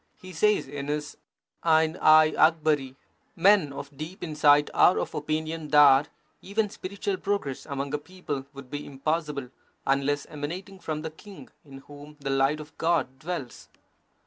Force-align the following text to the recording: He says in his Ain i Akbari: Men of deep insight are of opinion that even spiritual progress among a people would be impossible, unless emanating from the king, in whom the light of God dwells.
He 0.19 0.33
says 0.33 0.67
in 0.67 0.87
his 0.87 1.15
Ain 1.63 1.95
i 1.97 2.31
Akbari: 2.31 2.95
Men 3.35 3.71
of 3.71 3.95
deep 3.95 4.23
insight 4.23 4.71
are 4.73 4.97
of 4.97 5.13
opinion 5.13 5.67
that 5.67 6.09
even 6.41 6.71
spiritual 6.71 7.17
progress 7.17 7.67
among 7.67 7.93
a 7.93 7.99
people 7.99 8.47
would 8.51 8.71
be 8.71 8.83
impossible, 8.83 9.49
unless 9.85 10.25
emanating 10.25 10.79
from 10.79 11.03
the 11.03 11.11
king, 11.11 11.49
in 11.63 11.81
whom 11.85 12.17
the 12.19 12.31
light 12.31 12.59
of 12.59 12.75
God 12.79 13.19
dwells. 13.19 13.69